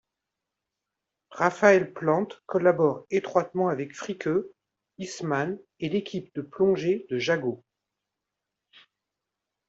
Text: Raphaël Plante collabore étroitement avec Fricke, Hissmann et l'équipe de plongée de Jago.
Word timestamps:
Raphaël 1.29 1.93
Plante 1.93 2.41
collabore 2.47 3.05
étroitement 3.11 3.69
avec 3.69 3.93
Fricke, 3.93 4.47
Hissmann 4.97 5.59
et 5.79 5.89
l'équipe 5.89 6.33
de 6.33 6.41
plongée 6.41 7.05
de 7.11 7.19
Jago. 7.19 7.63